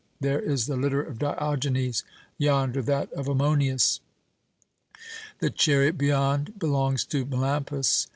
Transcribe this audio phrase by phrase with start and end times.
[0.19, 2.03] There is the litter of Diogenes
[2.39, 3.99] yonder that of Ammonius.
[5.37, 8.07] The chariot beyond belongs to Melampous.